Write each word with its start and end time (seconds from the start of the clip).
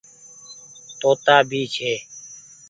توتآ 0.99 1.37
ڀي 1.49 1.61
ڇي۔ 1.75 1.93